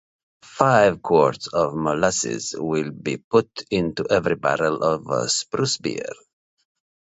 Five 0.45 1.03
quarts 1.03 1.45
of 1.53 1.75
molasses 1.75 2.55
will 2.57 2.89
be 2.89 3.17
put 3.17 3.61
into 3.69 4.03
every 4.09 4.35
barrel 4.35 4.81
of 4.81 5.29
Spruce 5.29 5.77
Beer. 5.77 6.09